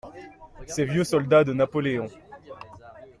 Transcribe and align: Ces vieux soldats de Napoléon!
Ces 0.65 0.83
vieux 0.85 1.03
soldats 1.03 1.43
de 1.43 1.53
Napoléon! 1.53 2.07